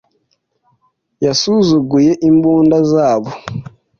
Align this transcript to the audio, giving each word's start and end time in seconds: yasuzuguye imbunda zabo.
yasuzuguye 1.25 2.11
imbunda 2.29 2.77
zabo. 2.91 3.29